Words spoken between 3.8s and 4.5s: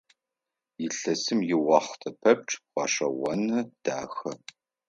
дахэ.